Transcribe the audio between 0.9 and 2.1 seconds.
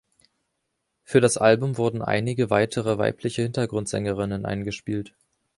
Für das Album wurden